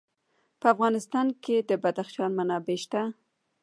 [0.59, 3.01] په افغانستان کې د بدخشان منابع شته.